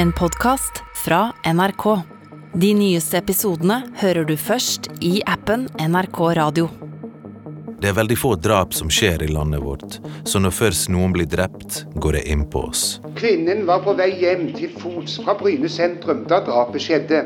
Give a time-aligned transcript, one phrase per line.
[0.00, 2.02] En podkast fra NRK.
[2.54, 6.70] De nyeste episodene hører du først i appen NRK Radio.
[7.82, 11.28] Det er veldig få drap som skjer i landet vårt, så når først noen blir
[11.28, 12.86] drept, går det inn på oss.
[13.20, 17.20] Kvinnen var på vei hjem til fots fra Bryne sentrum da drapet skjedde.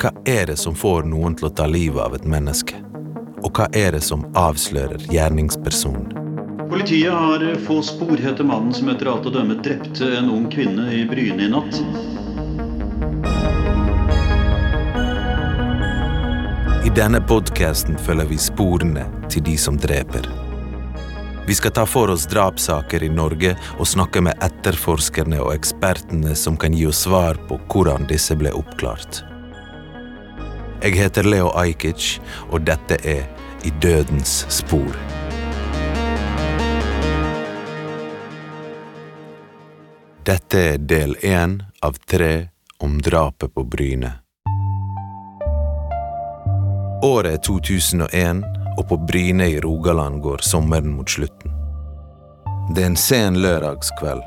[0.00, 2.80] Hva er det som får noen til å ta livet av et menneske?
[3.44, 6.25] Og hva er det som avslører gjerningspersonen?
[6.86, 10.84] Politiet har få spor etter mannen som etter alt å dømme drepte en ung kvinne
[10.94, 11.80] i Bryne i natt.
[16.86, 20.30] I denne podkasten følger vi sporene til de som dreper.
[21.50, 26.54] Vi skal ta for oss drapssaker i Norge og snakke med etterforskerne og ekspertene som
[26.54, 29.24] kan gi oss svar på hvordan disse ble oppklart.
[30.86, 32.20] Jeg heter Leo Ajkic,
[32.54, 33.26] og dette er
[33.66, 35.15] I dødens spor.
[40.26, 42.48] Dette er del én av tre
[42.82, 44.08] om drapet på Bryne.
[47.06, 48.40] Året er 2001,
[48.74, 51.52] og på Bryne i Rogaland går sommeren mot slutten.
[52.74, 54.24] Det er en sen lørdagskveld,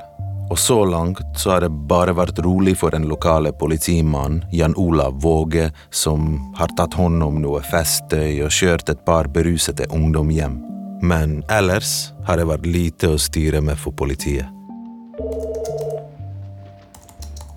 [0.47, 5.17] og så langt så har det bare vært rolig for den lokale politimannen Jan Olav
[5.20, 10.61] Våge, som har tatt hånd om noe festøy og kjørt et par berusede ungdom hjem.
[11.03, 14.47] Men ellers har det vært lite å styre med for politiet.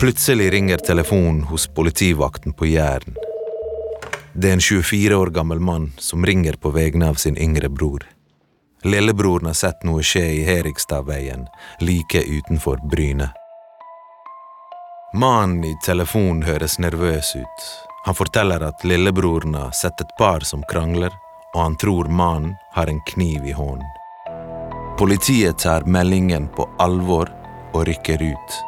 [0.02, 3.14] Plutselig ringer telefonen hos politivakten på Jæren.
[4.32, 8.02] Det er en 24 år gammel mann som ringer på vegne av sin yngre bror.
[8.82, 11.44] Lillebroren har sett noe skje i Herikstadveien,
[11.78, 13.28] like utenfor Bryne.
[15.14, 17.62] Mannen i telefonen høres nervøs ut.
[18.02, 21.14] Han forteller at lillebroren har sett et par som krangler,
[21.54, 23.86] og han tror mannen har en kniv i hånden.
[24.98, 27.30] Politiet tar meldingen på alvor
[27.70, 28.60] og rykker ut.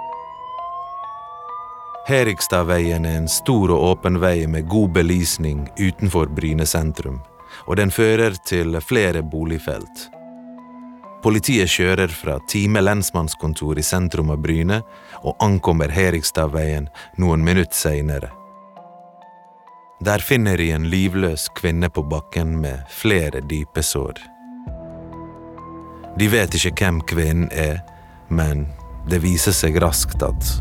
[2.06, 7.22] Herikstadveien er en stor og åpen vei med god belysning utenfor Bryne sentrum,
[7.64, 10.10] og den fører til flere boligfelt.
[11.24, 14.82] Politiet kjører fra Time lensmannskontor i sentrum av Bryne
[15.22, 18.28] og ankommer Herikstadveien noen minutter seinere.
[20.04, 24.20] Der finner de en livløs kvinne på bakken med flere dype sår.
[26.20, 27.80] De vet ikke hvem kvinnen er,
[28.28, 28.66] men
[29.08, 30.52] det viser seg raskt at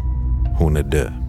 [0.61, 1.22] hun er død.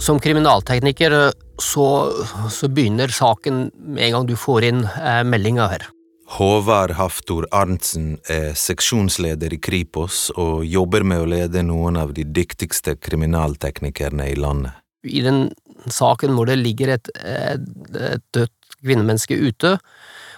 [0.00, 2.12] Som kriminaltekniker eh, så,
[2.50, 5.88] så, begynner saken med en gang du får inn eh, meldinga her.
[6.32, 12.24] Håvard Haftor Arntzen er seksjonsleder i Kripos og jobber med å lede noen av de
[12.24, 14.78] dyktigste kriminalteknikerne i landet.
[15.04, 15.50] I den
[15.92, 19.76] saken hvor det ligger et, et, et dødt kvinnemenneske ute,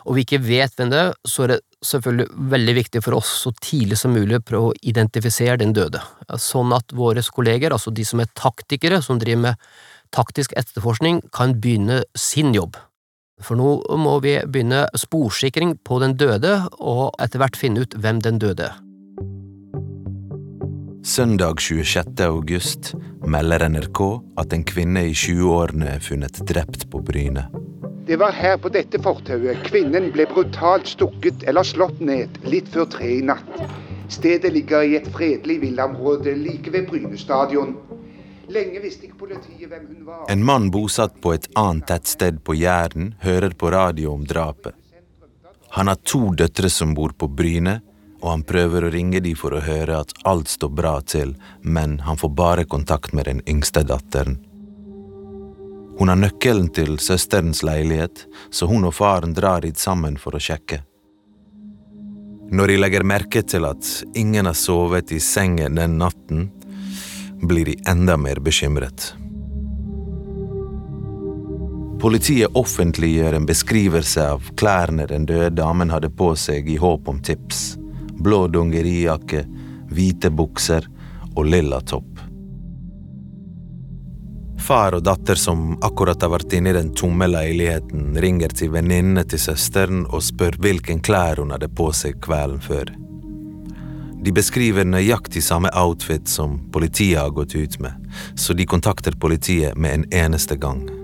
[0.05, 3.31] og vi ikke vet hvem det er, så er det selvfølgelig veldig viktig for oss
[3.45, 6.01] så tidlig som mulig å prøve å identifisere den døde,
[6.41, 9.69] sånn at våre kolleger, altså de som er taktikere, som driver med
[10.15, 12.77] taktisk etterforskning, kan begynne sin jobb.
[13.43, 18.23] For nå må vi begynne sporsikring på den døde, og etter hvert finne ut hvem
[18.25, 18.84] den døde er.
[21.05, 22.21] Søndag 26.
[22.21, 22.95] august
[23.27, 23.99] melder NRK
[24.41, 27.43] at en kvinne i 20-årene er funnet drept på Bryne.
[28.09, 32.89] Det var her på dette fortauet kvinnen ble brutalt stukket eller slått ned litt før
[32.97, 33.61] tre i natt.
[34.09, 37.77] Stedet ligger i et fredelig villaområde like ved Bryne stadion.
[38.49, 40.25] Lenge visste ikke politiet hvem hun var.
[40.33, 44.73] En mann bosatt på et annet tettsted på Jæren hører på radio om drapet.
[45.77, 47.83] Han har to døtre som bor på Bryne,
[48.25, 51.99] og han prøver å ringe de for å høre at alt står bra til, men
[52.07, 54.39] han får bare kontakt med den yngste datteren.
[55.99, 60.41] Hun har nøkkelen til søsterens leilighet, så hun og faren drar dit sammen for å
[60.41, 60.81] sjekke.
[62.49, 66.49] Når de legger merke til at ingen har sovet i sengen den natten,
[67.45, 69.13] blir de enda mer bekymret.
[72.01, 77.21] Politiet offentliggjør en beskrivelse av klærne den døde damen hadde på seg i håp om
[77.21, 77.75] tips
[78.19, 79.45] blå dongerijakke,
[79.91, 80.87] hvite bukser
[81.35, 82.11] og lilla topp.
[84.65, 89.27] Far og datter som akkurat har vært inne i den tomme leiligheten, ringer til venninnene
[89.29, 92.95] til søsteren og spør hvilken klær hun hadde på seg kvelden før.
[94.25, 97.93] De beskriver nøyaktig samme outfit som politiet har gått ut med,
[98.41, 101.04] så de kontakter politiet med en eneste gang.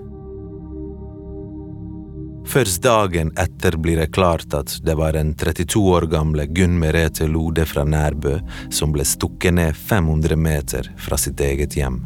[2.51, 7.23] Først dagen etter blir det klart at det var den 32 år gamle Gunn Merete
[7.31, 8.41] Lode fra Nærbø
[8.75, 12.01] som ble stukket ned 500 meter fra sitt eget hjem.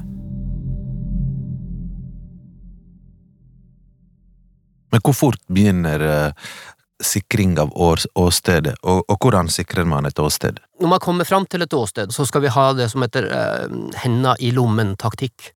[4.93, 6.05] Men hvor fort begynner,
[7.01, 10.61] sikring av åstedet, og, og hvordan sikrer man et åsted?
[10.77, 13.65] Når man kommer fram til et åsted, så skal vi ha det som heter uh,
[14.05, 15.54] henda i lommen-taktikk.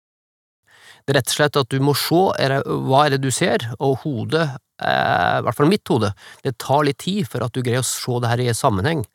[1.09, 4.03] Rett og slett at du må se er det, hva er det du ser, og
[4.03, 4.45] hodet,
[4.83, 6.11] eh, i hvert fall mitt hode,
[6.45, 9.05] det tar litt tid for at du greier å se det her i sammenheng.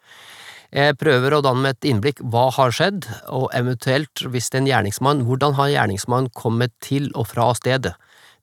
[0.75, 4.63] Jeg prøver å danne meg et innblikk hva har skjedd, og eventuelt, hvis det er
[4.65, 7.95] en gjerningsmann, hvordan har gjerningsmannen kommet til og fra stedet.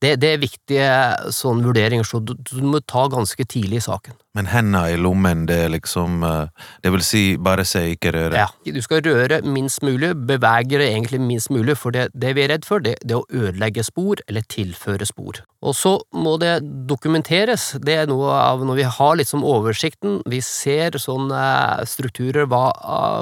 [0.01, 0.85] Det, det er viktige
[1.29, 4.15] sånne vurderinger, så du, du må ta ganske tidlig i saken.
[4.33, 8.45] Men henda i lommen, det er liksom eh, Det vil si bare se, ikke røre?
[8.45, 12.45] Ja, du skal røre minst mulig, bevege det egentlig minst mulig, for det, det vi
[12.45, 15.43] er redd for, det, det er å ødelegge spor eller tilføre spor.
[15.61, 16.55] Og så må det
[16.89, 21.43] dokumenteres, det er noe av når vi har liksom oversikten, vi ser sånne
[21.85, 22.71] strukturer, hva,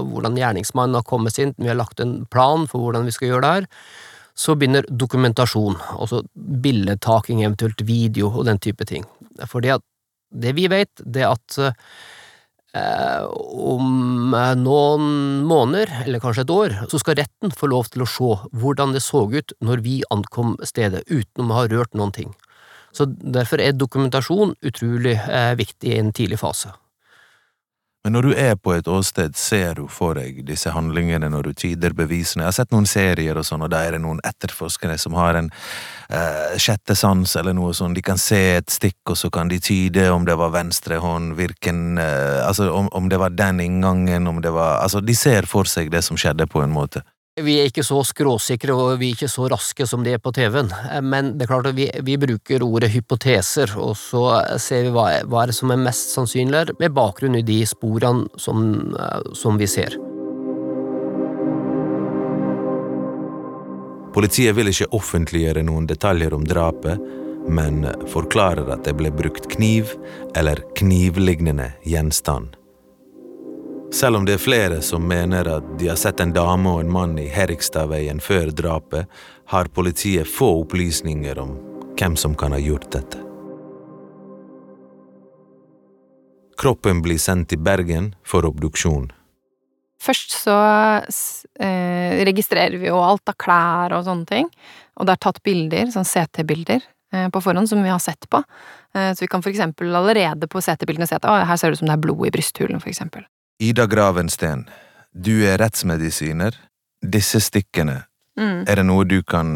[0.08, 3.44] hvordan gjerningsmannen har kommet inn, vi har lagt en plan for hvordan vi skal gjøre
[3.44, 3.70] det her,
[4.40, 9.04] så begynner dokumentasjon, altså billedtaking, eventuelt video og den type ting.
[9.50, 9.76] Fordi
[10.30, 11.58] det vi vet, det er at
[12.78, 15.10] eh, om noen
[15.50, 19.04] måneder, eller kanskje et år, så skal retten få lov til å se hvordan det
[19.04, 22.36] så ut når vi ankom stedet, uten å ha rørt noen ting.
[22.96, 26.72] Så derfor er dokumentasjon utrolig eh, viktig i en tidlig fase.
[28.06, 31.58] Men når du er på et åsted, ser du for deg disse handlingene når du
[31.66, 32.46] tyder bevisene?
[32.46, 35.36] Jeg har sett noen serier og sånn, og der er det noen etterforskere som har
[35.36, 35.50] en
[36.08, 37.98] eh, sjette sans eller noe sånt.
[38.00, 41.36] De kan se et stikk, og så kan de tyde om det var venstre hånd,
[41.36, 45.46] hvilken eh, Altså om, om, det var den inngangen, om det var Altså, de ser
[45.50, 47.04] for seg det som skjedde, på en måte.
[47.40, 50.34] Vi er ikke så skråsikre og vi er ikke så raske som de er på
[50.36, 50.72] TV-en,
[51.06, 54.24] men det er klart at vi, vi, bruker ordet hypoteser, og så
[54.60, 58.92] ser vi hva, hva er som er mest sannsynlig med bakgrunn i de sporene som,
[59.38, 59.96] som vi ser.
[64.14, 67.00] Politiet vil ikke offentliggjøre noen detaljer om drapet,
[67.50, 69.94] men forklarer at det ble brukt kniv
[70.38, 72.59] eller knivlignende gjenstand.
[73.92, 76.92] Selv om det er flere som mener at de har sett en dame og en
[76.94, 79.10] mann i Herikstadveien før drapet,
[79.50, 81.56] har politiet få opplysninger om
[81.98, 83.24] hvem som kan ha gjort dette.
[86.60, 89.08] Kroppen blir sendt til Bergen for obduksjon.
[90.00, 90.60] Først så
[91.60, 94.48] eh, registrerer vi jo alt av klær og sånne ting,
[95.00, 98.44] og det er tatt bilder, sånn CT-bilder, eh, på forhånd som vi har sett på.
[98.94, 101.80] Eh, så vi kan for eksempel allerede på CT-bildene se at å, her ser det
[101.80, 103.26] ut som det er blod i brysthulen, for eksempel.
[103.60, 104.70] Ida Gravensten,
[105.12, 106.56] du er rettsmedisiner.
[107.04, 108.06] Disse stikkene,
[108.40, 108.62] mm.
[108.72, 109.50] er det noe du kan,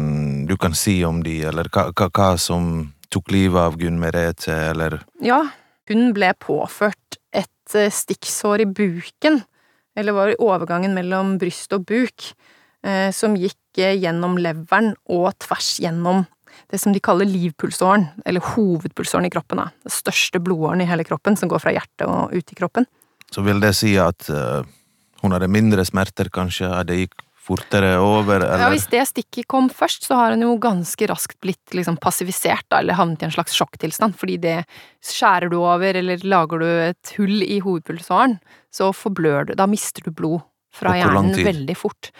[0.44, 4.52] du kan, si om de, eller hva, hva, hva som tok livet av Gunn Merete,
[4.72, 5.40] eller Ja,
[5.88, 9.40] hun ble påført et eh, stikksår i buken,
[9.96, 12.26] eller var i overgangen mellom bryst og buk,
[12.84, 16.26] eh, som gikk eh, gjennom leveren og tvers gjennom
[16.72, 19.64] det som de kaller livpulsåren, eller hovedpulsåren i kroppen.
[19.64, 19.70] Da.
[19.84, 22.88] Det største blodåren i hele kroppen, som går fra hjertet og ut i kroppen.
[23.34, 24.62] Så vil det si at uh,
[25.24, 26.70] hun hadde mindre smerter, kanskje?
[26.70, 28.62] At det gikk fortere over, eller?
[28.62, 32.64] Ja, hvis det stikket kom først, så har hun jo ganske raskt blitt liksom passivisert,
[32.72, 34.56] da, eller havnet i en slags sjokktilstand, fordi det
[35.04, 38.38] skjærer du over, eller lager du et hull i hovedpulsåren,
[38.72, 40.40] så forblør du, da mister du blod
[40.74, 42.10] fra hjernen veldig fort.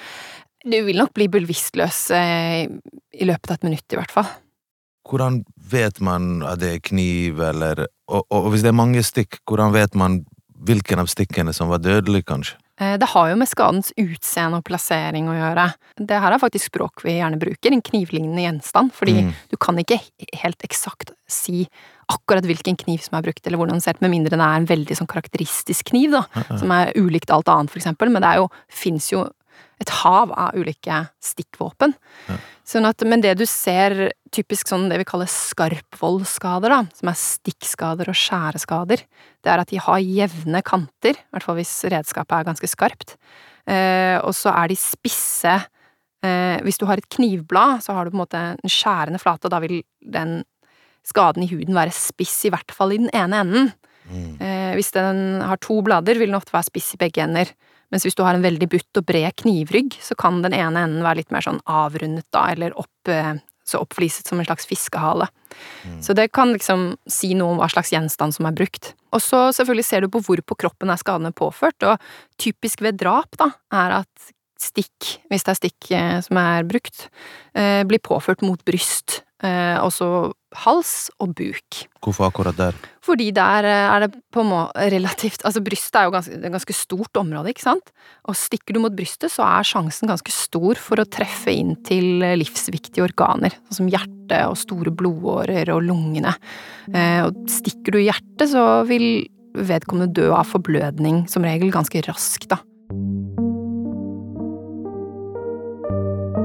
[0.65, 4.29] Du vil nok bli bevisstløs eh, i løpet av et minutt, i hvert fall.
[5.05, 9.41] Hvordan vet man at det er kniv, eller og, og hvis det er mange stikk,
[9.49, 10.23] hvordan vet man
[10.65, 12.59] hvilken av stikkene som var dødelig, kanskje?
[12.81, 15.69] Eh, det har jo med skadens utseende og plassering å gjøre.
[16.11, 19.31] Det her er faktisk språk vi gjerne bruker, en knivlignende gjenstand, fordi mm.
[19.53, 20.01] du kan ikke
[20.41, 21.69] helt eksakt si
[22.11, 24.59] akkurat hvilken kniv som er brukt, eller hvordan den ser ut, med mindre det er
[24.59, 26.59] en veldig sånn karakteristisk kniv, da, ja, ja.
[26.61, 28.35] som er ulikt alt annet, for eksempel, men det
[28.83, 29.25] fins jo
[29.83, 31.95] et hav av ulike stikkvåpen.
[32.29, 32.37] Ja.
[32.69, 37.19] Sånn at, men det du ser, typisk sånn det vi kaller skarpvoldsskader, da, som er
[37.21, 39.05] stikkskader og skjæreskader,
[39.45, 43.17] det er at de har jevne kanter, i hvert fall hvis redskapet er ganske skarpt,
[43.69, 45.55] eh, og så er de spisse
[46.25, 49.49] eh, Hvis du har et knivblad, så har du på en måte en skjærende flate,
[49.49, 50.43] og da vil den
[51.05, 53.73] skaden i huden være spiss, i hvert fall i den ene enden.
[54.09, 54.37] Mm.
[54.41, 57.53] Eh, hvis den har to blader, vil den ofte være spiss i begge ender.
[57.95, 61.05] Mens hvis du har en veldig butt og bred knivrygg, så kan den ene enden
[61.07, 65.29] være litt mer sånn avrundet, da, eller opp, eh, så oppfliset som en slags fiskehale.
[65.87, 66.01] Mm.
[66.03, 68.97] Så det kan liksom si noe om hva slags gjenstand som er brukt.
[69.15, 72.03] Og så selvfølgelig ser du på hvor på kroppen er skadene påført, og
[72.43, 77.09] typisk ved drap, da, er at stikk, hvis det er stikk eh, som er brukt,
[77.57, 80.33] eh, blir påført mot bryst, eh, også
[80.65, 81.81] hals og buk.
[82.05, 82.79] Hvorfor akkurat der?
[83.03, 86.77] Fordi der er det på en måte relativt Altså, brystet er jo ganske, et ganske
[86.77, 87.91] stort område, ikke sant?
[88.31, 92.23] Og stikker du mot brystet, så er sjansen ganske stor for å treffe inn til
[92.39, 96.37] livsviktige organer, sånn som hjertet og store blodårer og lungene.
[97.27, 102.49] Og stikker du i hjertet, så vil vedkommende dø av forblødning, som regel ganske raskt,
[102.55, 102.63] da.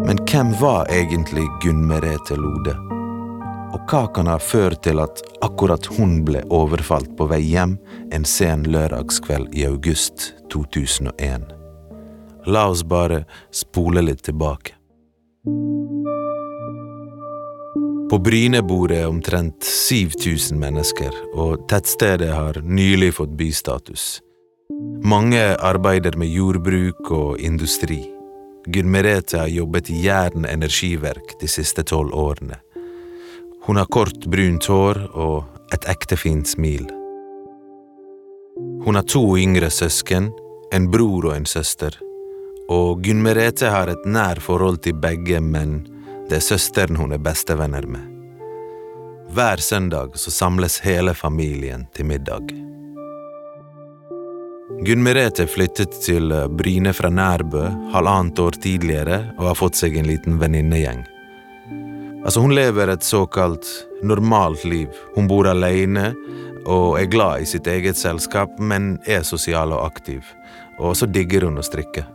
[0.09, 2.71] Men hvem var egentlig Gunn Merete Lode?
[3.75, 7.75] Og hva kan ha ført til at akkurat hun ble overfalt på vei hjem
[8.09, 11.45] en sen lørdagskveld i august 2001?
[12.49, 13.21] La oss bare
[13.53, 14.73] spole litt tilbake.
[18.09, 24.15] På Bryne bor det omtrent 7000 mennesker, og tettstedet har nylig fått bystatus.
[25.05, 28.07] Mange arbeider med jordbruk og industri.
[28.69, 32.59] Gunn Merete har jobbet i Jæren energiverk de siste tolv årene.
[33.65, 36.85] Hun har kort, brunt hår og et ekte fint smil.
[38.85, 40.29] Hun har to yngre søsken,
[40.73, 41.97] en bror og en søster,
[42.69, 45.79] og Gunn Merete har et nær forhold til begge, men
[46.29, 48.05] det er søsteren hun er bestevenner med.
[49.33, 52.68] Hver søndag så samles hele familien til middag.
[54.79, 59.97] Gunn Merete flyttet til eh, Bryne fra Nærbø halvannet år tidligere og har fått seg
[59.99, 61.01] en liten venninnegjeng.
[62.23, 63.67] Altså, hun lever et såkalt
[64.07, 64.87] normalt liv.
[65.17, 66.13] Hun bor alene
[66.63, 70.23] og er glad i sitt eget selskap, men er sosial og aktiv.
[70.79, 72.05] Og så digger hun å strikke.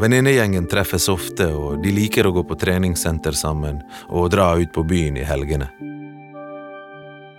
[0.00, 4.84] Venninnegjengen treffes ofte, og de liker å gå på treningssenter sammen og dra ut på
[4.92, 5.70] byen i helgene.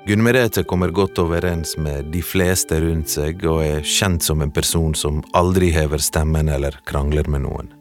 [0.08, 4.52] Gunn Merete kommer godt overens med de fleste rundt seg og er kjent som en
[4.54, 7.72] person som aldri hever stemmen eller krangler med noen.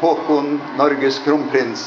[0.00, 1.84] Håkon, Norges kronprins.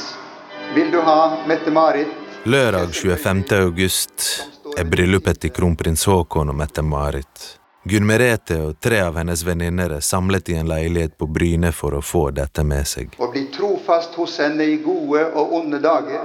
[0.75, 1.17] Vil du ha
[1.49, 2.13] Mette-Marit?
[2.45, 3.43] Lørdag 25.
[3.57, 4.29] august
[4.77, 7.62] er bryllupet til kronprins Håkon og Mette-Marit.
[7.83, 11.97] Gunn Merete og tre av hennes venninner er samlet i en leilighet på Bryne for
[11.97, 13.17] å få dette med seg.
[13.19, 16.21] Og bli trofast hos henne i gode og onde dager.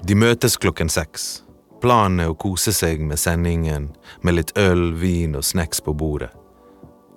[0.00, 1.42] De møtes klokken seks.
[1.84, 3.90] Planen er å kose seg med sendingen,
[4.24, 6.32] med litt øl, vin og snacks på bordet.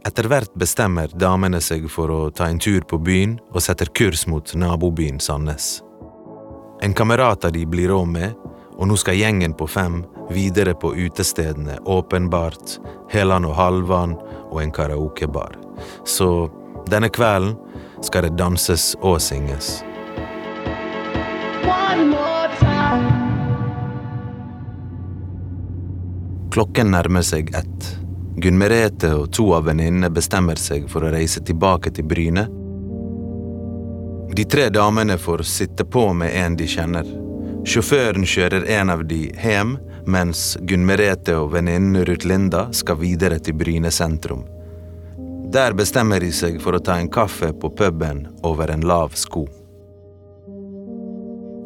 [0.08, 4.26] Etter hvert bestemmer damene seg for å ta en tur på byen og setter kurs
[4.28, 5.78] mot nabobyen Sandnes.
[6.84, 8.36] En kamerat av de blir råd med,
[8.76, 12.79] og nå skal gjengen på fem videre på utestedene Åpenbart,
[13.10, 14.15] Helan og Halvan
[14.51, 15.57] og en karaokebar.
[16.05, 16.50] Så
[16.89, 17.55] denne kvelden
[18.01, 19.81] skal det danses og synges.
[26.57, 27.89] Klokken nærmer seg ett.
[28.41, 32.48] Gunn Merete og to av venninnene bestemmer seg for å reise tilbake til Bryne.
[34.34, 37.07] De tre damene får sitte på med en de kjenner.
[37.67, 39.75] Sjåføren kjører en av de hjem,
[40.08, 44.46] mens Gunn Merete og venninnen Ruth Linda skal videre til Bryne sentrum.
[45.52, 49.46] Der bestemmer de seg for å ta en kaffe på puben over en lav sko.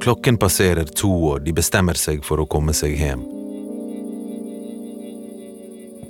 [0.02, 3.22] Klokken passerer to, og de bestemmer seg for å komme seg hjem.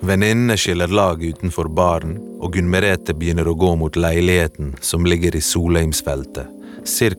[0.02, 5.36] Venninnene skiller lag utenfor baren, og Gunn Merete begynner å gå mot leiligheten som ligger
[5.38, 6.48] i Solheimsfeltet,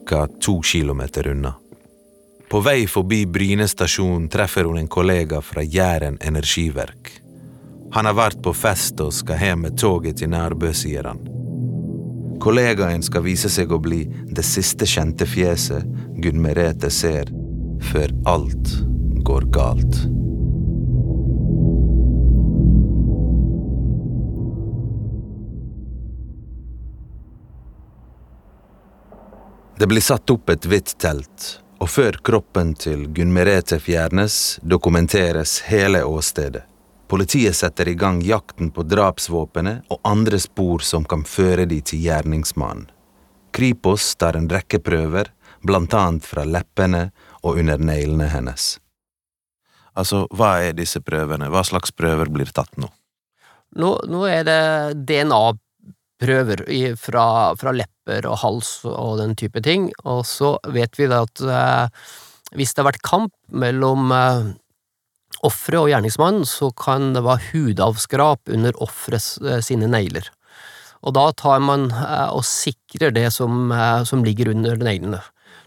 [0.09, 0.27] ca.
[0.41, 1.53] to kilometer unna.
[2.53, 7.09] På vei forbi Bryne stasjon treffer hun en kollega fra Jæren energiverk.
[7.95, 11.23] Han har vært på fest og skal hjem med toget til Nærbø, sier han.
[12.37, 15.81] Kollegaen skal vise seg å bli det siste kjente fjeset
[16.21, 17.31] Gunn Merete ser,
[17.89, 18.75] før alt
[19.25, 19.97] går galt.
[29.81, 35.61] Det blir satt opp et hvitt telt og før kroppen til Gunn Merete fjernes, dokumenteres
[35.69, 36.63] hele åstedet.
[37.07, 42.01] Politiet setter i gang jakten på drapsvåpenet og andre spor som kan føre de til
[42.07, 42.87] gjerningsmannen.
[43.53, 45.29] Kripos tar en rekke prøver,
[45.61, 47.11] blant annet fra leppene
[47.43, 48.79] og under neglene hennes.
[49.93, 52.89] Altså, hva er disse prøvene, hva slags prøver blir tatt nå?
[53.77, 54.63] Nå, nå er det
[55.05, 55.62] DNA-prøver
[56.99, 57.25] fra,
[57.59, 59.91] fra lepper og hals og den type ting.
[60.03, 62.03] Og så vet vi da at eh,
[62.57, 64.53] hvis det har vært kamp mellom eh,
[65.43, 70.29] offeret og gjerningsmannen, så kan det være hudavskrap under offeret eh, sine negler.
[71.03, 75.21] Og da tar man eh, og sikrer det som, eh, som ligger under neglene.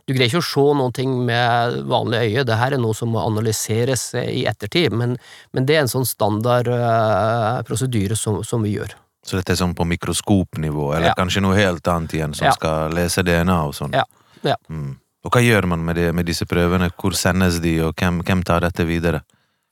[0.07, 3.11] Du greier ikke å se noen ting med vanlig øye, det her er noe som
[3.11, 5.17] må analyseres i ettertid, men,
[5.51, 8.95] men det er en sånn standard uh, prosedyre som, som, vi gjør.
[9.27, 11.17] Så dette er sånn på mikroskopnivå, eller ja.
[11.19, 12.55] kanskje noe helt annet igjen, som ja.
[12.55, 13.97] skal lese DNA og sånn?
[13.97, 14.05] Ja.
[14.47, 14.55] ja.
[14.71, 14.95] Mm.
[15.27, 18.45] Og hva gjør man med, det, med, disse prøvene, hvor sendes de, og hvem, hvem
[18.47, 19.25] tar dette videre?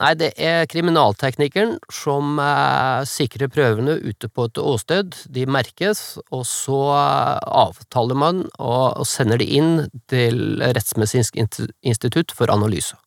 [0.02, 5.14] Nei, det er kriminalteknikeren som eh, sikrer prøvene ute på et åsted.
[5.30, 9.72] De merkes, og så eh, avtaler man og, og sender de inn
[10.10, 12.98] til Rettsmedisinsk institutt for analyse.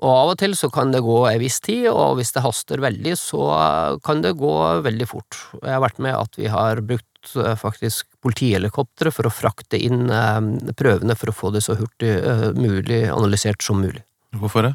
[0.00, 2.80] Og av og til så kan det gå en viss tid, og hvis det haster
[2.80, 4.52] veldig, så eh, kan det gå
[4.86, 5.36] veldig fort.
[5.60, 10.08] Jeg har vært med at vi har brukt eh, faktisk politihelikoptre for å frakte inn
[10.08, 12.14] eh, prøvene for å få det så hurtig
[12.56, 14.00] mulig analysert som mulig.
[14.40, 14.74] Hvorfor det?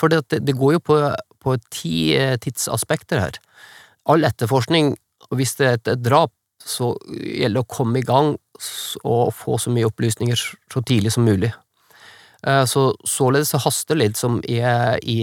[0.00, 0.98] For det, det går jo på,
[1.44, 3.38] på ti tidsaspekter her.
[4.08, 4.94] All etterforskning,
[5.28, 8.34] og hvis det er et drap, så gjelder det å komme i gang
[9.06, 11.52] og få så mye opplysninger så tidlig som mulig.
[12.48, 14.60] Eh, så således så haster det litt som i,
[15.02, 15.18] i,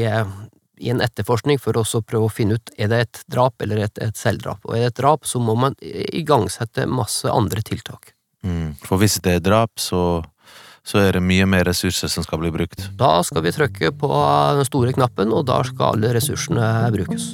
[0.77, 3.97] i, en etterforskning for å prøve å finne ut er det et drap eller et,
[4.03, 4.61] et selvdrap.
[4.67, 8.13] Og er det et drap, så må man igangsette masse andre tiltak.
[8.45, 10.23] Mm, for hvis det er drap, så
[10.85, 12.83] så er det mye mer ressurser som skal bli brukt.
[12.93, 14.09] Da skal vi trykke på
[14.53, 17.31] den store knappen, og da skal alle ressursene brukes.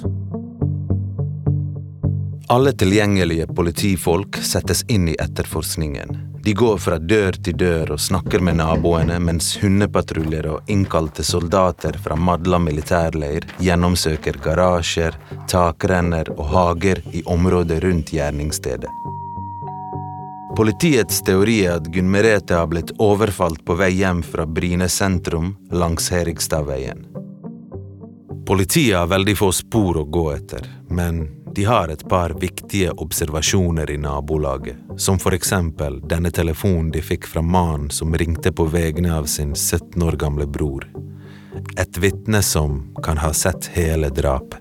[2.52, 6.31] Alle tilgjengelige politifolk settes inn i etterforskningen.
[6.44, 12.00] De går fra dør til dør og snakker med naboene, mens hundepatruljer og innkalte soldater
[12.02, 15.18] fra Madla militærleir gjennomsøker garasjer,
[15.52, 18.90] takrenner og hager i området rundt gjerningsstedet.
[20.58, 25.54] Politiets teori er at Gunn Merete har blitt overfalt på vei hjem fra Bryne sentrum
[25.72, 27.06] langs Herigstadveien.
[28.50, 31.24] Politiet har veldig få spor å gå etter, men
[31.56, 37.28] de har et par viktige observasjoner i nabolaget, som for eksempel denne telefonen de fikk
[37.28, 40.88] fra mannen som ringte på vegne av sin 17 år gamle bror.
[41.78, 44.60] Et vitne som kan ha sett hele drapet.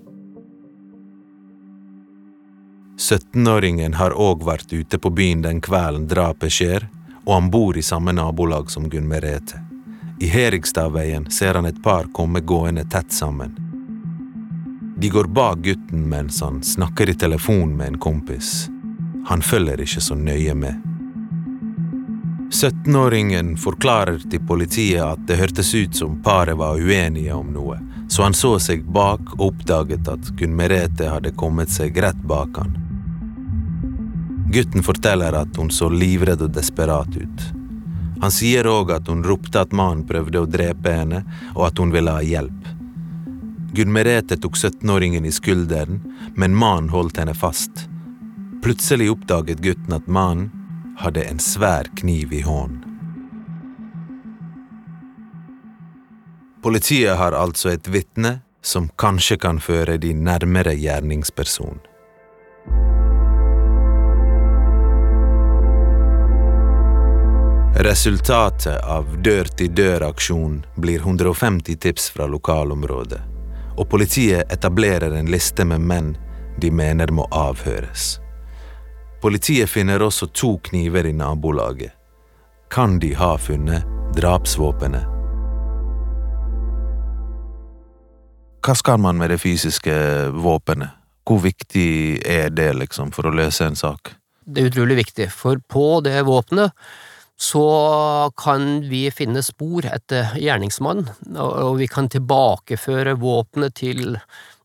[3.00, 6.88] 17-åringen har òg vært ute på byen den kvelden drapet skjer,
[7.24, 9.62] og han bor i samme nabolag som Gunn Merete.
[10.20, 13.56] I Herigstadveien ser han et par komme gående tett sammen.
[15.00, 18.68] De går bak gutten mens han snakker i telefon med en kompis.
[19.26, 20.74] Han følger ikke så nøye med.
[22.50, 27.78] 17-åringen forklarer til politiet at det hørtes ut som paret var uenige om noe,
[28.12, 32.58] så han så seg bak og oppdaget at Gunn Merete hadde kommet seg rett bak
[32.60, 32.74] han.
[34.52, 37.46] Gutten forteller at hun så livredd og desperat ut.
[38.20, 41.22] Han sier òg at hun ropte at mannen prøvde å drepe henne,
[41.54, 42.79] og at hun ville ha hjelp.
[43.72, 46.00] Gunn Merete tok 17-åringen i skulderen,
[46.34, 47.86] men mannen holdt henne fast.
[48.62, 50.50] Plutselig oppdaget gutten at mannen
[50.98, 52.84] hadde en svær kniv i hånden.
[56.62, 61.80] Politiet har altså et vitne som kanskje kan føre de nærmere gjerningspersonen.
[67.80, 73.22] Resultatet av dør-til-dør-aksjonen blir 150 tips fra lokalområdet,
[73.76, 76.10] og politiet etablerer en liste med menn
[76.60, 78.18] de mener må avhøres.
[79.20, 81.92] Politiet finner også to kniver i nabolaget.
[82.70, 83.84] Kan de ha funnet
[84.16, 85.04] drapsvåpenet?
[88.60, 89.94] Hva skal man med det fysiske
[90.36, 90.96] våpenet?
[91.24, 94.14] Hvor viktig er det liksom for å løse en sak?
[94.44, 96.74] Det er utrolig viktig, for på det våpenet
[97.40, 101.08] så kan vi finne spor etter gjerningsmannen,
[101.40, 104.18] og vi kan tilbakeføre våpenet til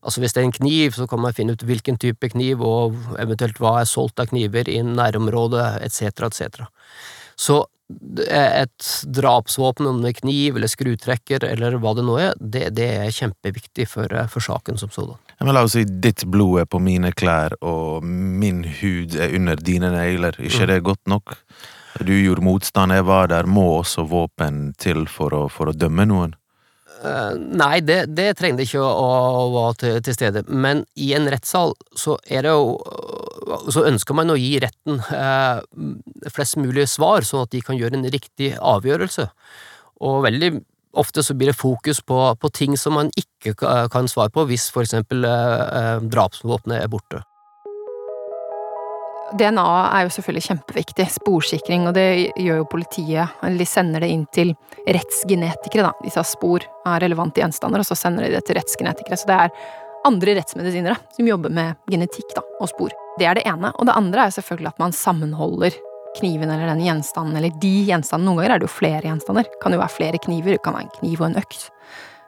[0.06, 2.94] Altså hvis det er en kniv, så kan man finne ut hvilken type kniv, og
[3.18, 6.68] eventuelt hva er solgt av kniver i nærområdet, etc., etc.
[7.34, 8.86] Så et
[9.18, 13.14] drapsvåpen, om det er kniv eller skrutrekker eller hva det nå er, det, det er
[13.14, 15.18] kjempeviktig for, for saken som sådan.
[15.40, 19.58] Men la oss si ditt blod er på mine klær, og min hud er under
[19.58, 20.38] dine negler.
[20.38, 20.70] ikke mm.
[20.70, 21.36] det godt nok?
[22.04, 23.46] Du gjorde motstand, jeg var der.
[23.48, 26.34] Må også våpen til for å, for å dømme noen?
[26.96, 31.28] Uh, nei, det, det trengte ikke å, å være til, til, stede, men i en
[31.28, 32.70] rettssal så er det jo
[33.68, 35.60] Så ønsker man å gi retten uh,
[36.32, 39.28] flest mulig svar, sånn at de kan gjøre en riktig avgjørelse.
[40.08, 40.50] Og veldig
[40.98, 43.54] ofte så blir det fokus på, på ting som man ikke
[43.92, 47.22] kan svare på, hvis for eksempel uh, drapsvåpenet er borte.
[49.34, 52.06] DNA er jo selvfølgelig kjempeviktig, sporsikring, og det
[52.38, 53.40] gjør jo politiet.
[53.42, 54.52] De sender det inn til
[54.86, 55.92] rettsgenetikere, da.
[56.04, 59.18] De tar spor av relevante gjenstander, og så sender de det til rettsgenetikere.
[59.18, 59.54] Så det er
[60.06, 62.94] andre rettsmedisinere som jobber med genetikk da, og spor.
[63.18, 63.72] Det er det ene.
[63.74, 65.74] Og det andre er selvfølgelig at man sammenholder
[66.16, 68.30] kniven eller den gjenstanden, eller de gjenstandene.
[68.30, 69.48] Noen ganger er det jo flere gjenstander.
[69.48, 71.66] Det kan jo være flere kniver, det kan være en kniv og en øks.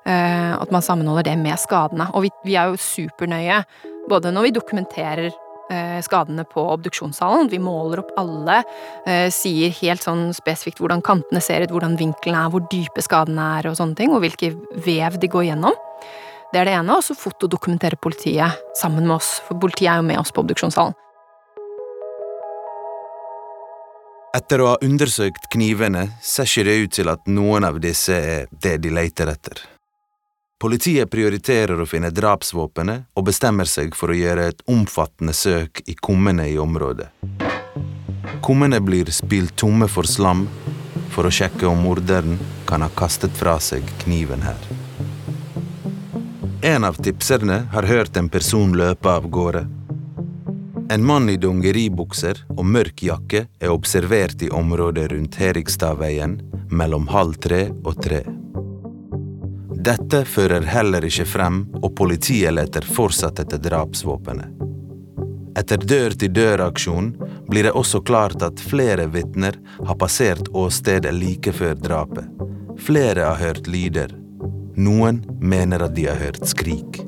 [0.08, 2.08] Uh, at man sammenholder det med skadene.
[2.16, 3.62] Og vi, vi er jo supernøye
[4.08, 5.28] både når vi dokumenterer
[6.04, 8.62] skadene på obduksjonssalen, vi måler opp alle,
[9.08, 13.50] uh, sier helt sånn spesifikt hvordan kantene ser ut, hvordan vinkelen er, hvor dype skadene
[13.58, 14.54] er og sånne ting, og hvilke
[14.86, 15.76] vev de går gjennom.
[16.52, 20.08] Det er det ene, og så fotodokumenterer politiet sammen med oss, for politiet er jo
[20.08, 20.96] med oss på obduksjonssalen.
[24.36, 28.48] Etter å ha undersøkt knivene, ser ikke det ut til at noen av disse er
[28.52, 29.64] det de leter etter.
[30.58, 35.94] Politiet prioriterer å finne drapsvåpenet og bestemmer seg for å gjøre et omfattende søk i
[35.94, 37.06] kummene i området.
[38.42, 40.48] Kummene blir spilt tomme for slam
[41.14, 44.58] for å sjekke om morderen kan ha kastet fra seg kniven her.
[46.66, 49.62] En av tipserne har hørt en person løpe av gårde.
[50.90, 56.40] En mann i dongeribukser og mørk jakke er observert i området rundt Herigstadveien
[56.74, 58.24] mellom halv tre og tre.
[59.88, 64.66] Dette fører heller ikke frem, og politiet leter fortsatt etter drapsvåpenet.
[65.56, 67.08] Etter dør-til-dør-aksjon
[67.48, 69.56] blir det også klart at flere vitner
[69.88, 72.28] har passert åstedet like før drapet.
[72.84, 74.12] Flere har hørt lyder.
[74.76, 77.00] Noen mener at de har hørt skrik.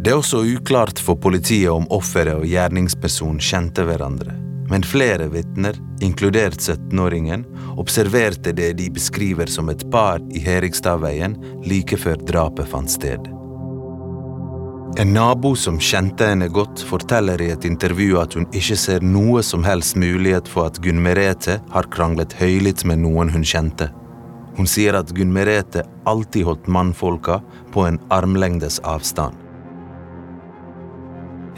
[0.00, 5.74] Det er også uklart for politiet om offeret og gjerningsperson kjente hverandre men flere vitner,
[6.00, 7.44] inkludert 17-åringen,
[7.76, 11.34] observerte det de beskriver som et par i Herigstadveien
[11.66, 13.26] like før drapet fant sted.
[14.98, 19.42] En nabo som kjente henne godt, forteller i et intervju at hun ikke ser noe
[19.46, 23.90] som helst mulighet for at Gunn Merete har kranglet høylytt med noen hun kjente.
[24.58, 27.38] Hun sier at Gunn Merete alltid holdt mannfolka
[27.74, 29.38] på en armlengdes avstand.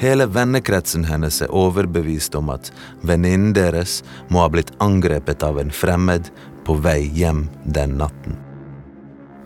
[0.00, 2.72] Hele vennekretsen hennes er overbevist om at
[3.06, 6.30] venninnen deres må ha blitt angrepet av en fremmed
[6.66, 8.38] på vei hjem den natten.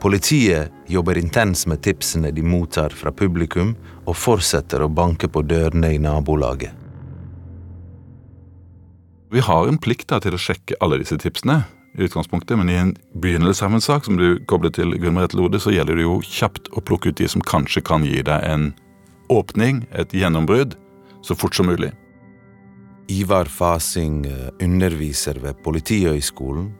[0.01, 3.75] Politiet jobber intens med tipsene de mottar fra publikum,
[4.07, 6.71] og fortsetter å banke på dørene i nabolaget.
[9.35, 11.65] Vi har en plikt da, til å sjekke alle disse tipsene,
[11.97, 15.39] i utgangspunktet, men i en begynnelse av en sak som du kobler til Gunn Merete
[15.41, 18.45] Lode, så gjelder det jo kjapt å plukke ut de som kanskje kan gi deg
[18.47, 18.69] en
[19.29, 20.75] åpning, et gjennombrudd,
[21.23, 21.93] så fort som mulig.
[23.09, 26.73] Ivar Fasing eh, underviser ved Politihøgskolen,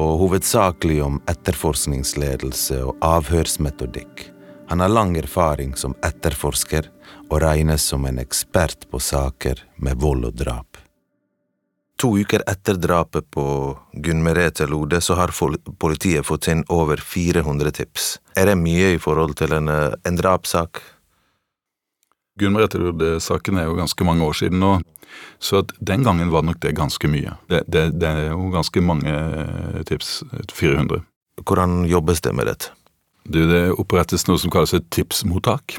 [0.00, 4.28] og hovedsakelig om etterforskningsledelse og avhørsmetodikk.
[4.70, 6.86] Han har lang erfaring som etterforsker
[7.28, 10.78] og regnes som en ekspert på saker med vold og drap.
[12.00, 13.44] To uker etter drapet på
[13.92, 15.34] Gunn Merete Lode så har
[15.82, 18.14] politiet fått inn over 400 tips.
[18.36, 20.80] Er det mye i forhold til en, eh, en drapssak?
[22.38, 24.76] Gunn Merete-saken er jo ganske mange år siden nå,
[25.42, 27.34] så den gangen var nok det ganske mye.
[27.50, 30.20] Det, det, det er jo ganske mange eh, tips,
[30.52, 31.02] 400.
[31.42, 32.74] Hvordan jobbes det med dette?
[33.24, 35.78] Du, det opprettes noe som kalles et tipsmottak.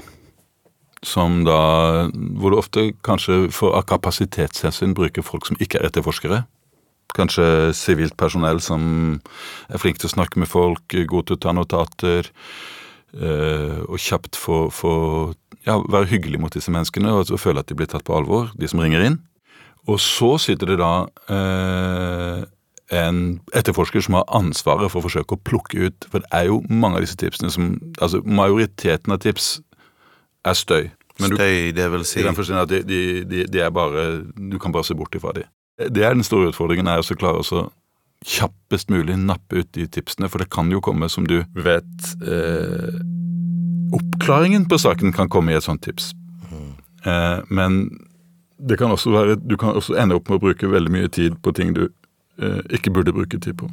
[1.06, 1.58] Som da,
[2.38, 6.44] hvor du ofte kanskje for av kapasitetshensyn bruker folk som ikke er etterforskere.
[7.18, 8.84] Kanskje sivilt personell som
[9.68, 12.30] er flink til å snakke med folk, god til å ta notater,
[13.18, 14.94] eh, og kjapt få, få
[15.68, 18.50] ja, være hyggelig mot disse menneskene og, og føle at de blir tatt på alvor,
[18.58, 19.20] de som ringer inn.
[19.90, 20.94] Og så sitter det da
[21.34, 22.42] eh,
[23.02, 23.22] en
[23.58, 27.00] etterforsker som har ansvaret for å forsøke å plukke ut For det er jo mange
[27.00, 29.56] av disse tipsene som Altså, majoriteten av tips
[30.46, 30.90] er støy.
[31.22, 33.74] Men du, støy, det vil si I den forstand at de, de, de, de, er
[33.74, 35.50] bare Du kan bare se bort ifra dem.
[35.82, 37.64] Det er den store utfordringen, er å klare å
[38.22, 43.00] kjappest mulig nappe ut de tipsene, for det kan jo komme, som du vet eh,
[43.92, 46.12] oppklaringen på saken kan komme i et sånt tips.
[47.06, 47.90] Eh, men
[48.58, 51.40] det kan også være, du kan også ende opp med å bruke veldig mye tid
[51.42, 53.70] på ting du eh, ikke burde bruke tid på.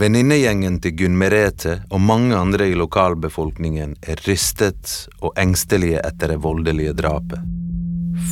[0.00, 6.38] Venninnegjengen til Gunn Merete og mange andre i lokalbefolkningen er rystet og engstelige etter det
[6.44, 7.40] voldelige drapet.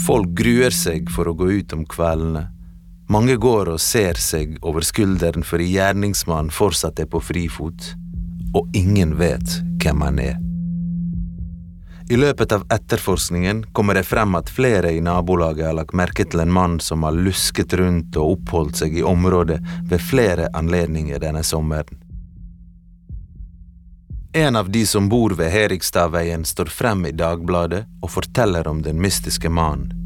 [0.05, 2.47] Folk gruer seg for å gå ut om kveldene.
[3.13, 7.91] Mange går og ser seg over skulderen fordi gjerningsmannen fortsatt er på frifot
[8.55, 10.37] og ingen vet hvem han er.
[12.11, 16.41] I løpet av etterforskningen kommer det frem at flere i nabolaget har lagt merke til
[16.41, 19.59] en mann som har lusket rundt og oppholdt seg i området
[19.91, 22.01] ved flere anledninger denne sommeren.
[24.33, 29.01] En av de som bor ved Herigstadveien, står frem i Dagbladet og forteller om den
[29.01, 29.98] mystiske mannen.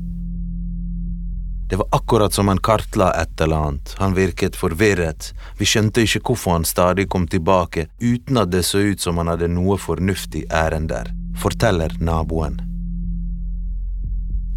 [1.72, 6.20] Det var akkurat som han kartla et eller annet, han virket forvirret, vi skjønte ikke
[6.20, 10.42] hvorfor han stadig kom tilbake uten at det så ut som han hadde noe fornuftig
[10.52, 11.08] ærender,
[11.40, 12.60] forteller naboen.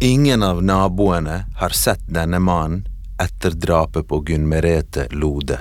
[0.04, 2.84] Ingen av naboene har sett denne mannen
[3.16, 5.56] etter drapet på Gunn Merete Lode.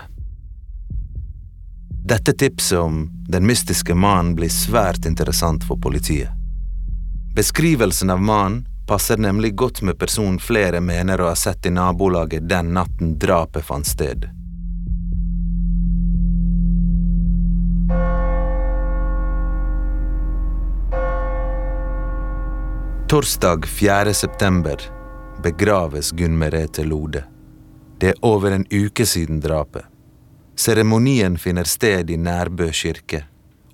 [2.03, 6.35] Dette tipset om den mystiske mannen blir svært interessant for politiet.
[7.35, 12.49] Beskrivelsen av mannen passer nemlig godt med personen flere mener å ha sett i nabolaget
[12.49, 14.29] den natten drapet fant sted.
[23.09, 24.13] Torsdag 4.
[24.13, 24.81] september
[25.43, 27.23] begraves Gunn Merete Lode.
[27.97, 29.85] Det er over en uke siden drapet.
[30.55, 33.25] Seremonien finner sted i Nærbø kirke,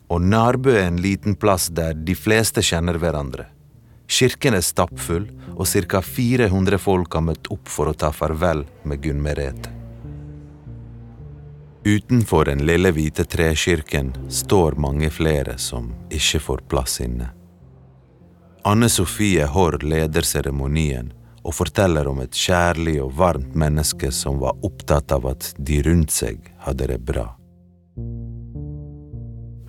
[0.09, 3.47] og Nærbø er en liten plass der de fleste kjenner hverandre.
[4.11, 6.01] Kirken er stappfull, og ca.
[6.03, 9.71] 400 folk har møtt opp for å ta farvel med Gunn Merete.
[11.87, 17.31] Utenfor den lille hvite trekirken står mange flere som ikke får plass inne.
[18.67, 24.59] Anne Sofie Haarr leder seremonien og forteller om et kjærlig og varmt menneske som var
[24.61, 27.31] opptatt av at de rundt seg hadde det bra.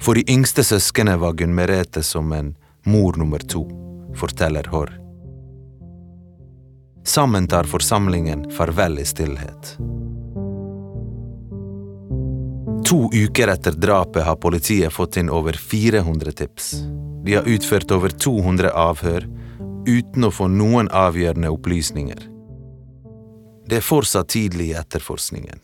[0.03, 2.53] For de yngste søsknene var Gunn Merete som en
[2.85, 3.65] mor nummer to,
[4.17, 4.99] forteller Hår.
[7.05, 9.77] Sammen tar forsamlingen farvel i stillhet.
[12.87, 16.75] To uker etter drapet har politiet fått inn over 400 tips.
[17.25, 19.29] De har utført over 200 avhør
[19.89, 22.29] uten å få noen avgjørende opplysninger.
[23.67, 25.63] Det er fortsatt tidlig i etterforskningen,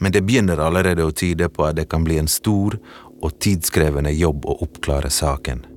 [0.00, 2.78] men det begynner allerede å tyde på at det kan bli en stor
[3.20, 5.69] og tidskrevende jobb å oppklare saken.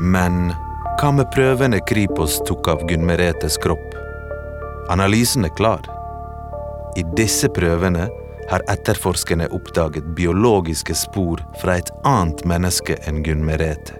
[0.00, 0.52] Men
[1.00, 3.96] hva med prøvene Kripos tok av Gunn Meretes kropp?
[4.92, 5.86] Analysen er klar.
[6.96, 8.08] I disse prøvene
[8.50, 13.96] har etterforskerne oppdaget biologiske spor fra et annet menneske enn Gunn Merete.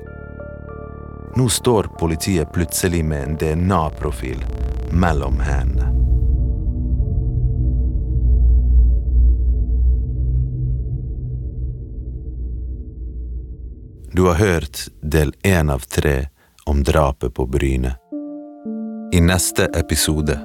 [1.36, 4.44] Nå står politiet plutselig med en DNA-profil
[4.92, 5.91] mellom hendene.
[14.14, 16.26] Du har hørt del én av tre
[16.64, 17.94] om drapet på Bryne.
[19.12, 20.36] I neste episode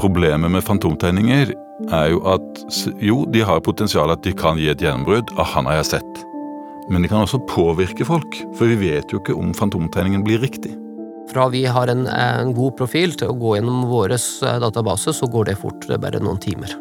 [0.00, 1.52] Problemet med fantomtegninger
[1.92, 2.62] er jo at
[3.04, 5.34] jo, de har potensial at de kan gi et gjennombrudd.
[5.36, 6.22] Ah, han har jeg sett.
[6.88, 10.72] Men de kan også påvirke folk, for vi vet jo ikke om fantomtegningen blir riktig.
[11.34, 14.16] Fra vi har en, en god profil til å gå gjennom vår
[14.64, 15.84] database, så går det fort.
[15.84, 16.72] Det er bare noen timer.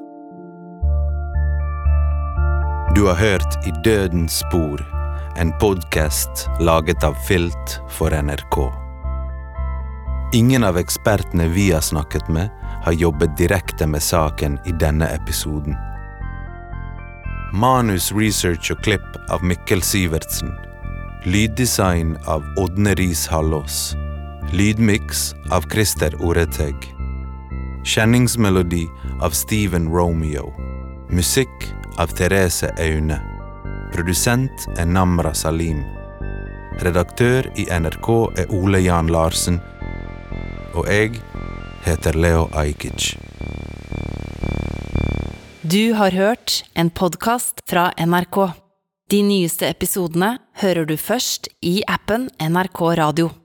[2.95, 4.79] Du har hørt I dødens spor,
[5.35, 8.73] en podkast laget av Filt for NRK.
[10.33, 12.49] Ingen av ekspertene vi har snakket med,
[12.83, 15.75] har jobbet direkte med saken i denne episoden.
[17.53, 20.53] Manus, research og klipp av Mikkel Sivertsen.
[21.25, 23.93] Lyddesign av Ådne Riis Hallås.
[24.51, 26.75] Lydmiks av Christer Oreteg.
[27.83, 28.87] Kjenningsmelodi
[29.21, 30.53] av Steven Romeo.
[31.09, 31.67] Musikk
[31.99, 33.30] av Therese Aune.
[33.91, 35.81] Produsent er Namra Salim.
[36.79, 38.07] Redaktør i NRK
[38.39, 39.57] er Ole Jan Larsen.
[40.71, 41.19] Og jeg
[41.83, 43.17] heter Leo Ajkic.
[45.61, 48.39] Du har hørt en podkast fra NRK.
[49.11, 53.40] De nyeste episodene hører du først i appen NRK Radio.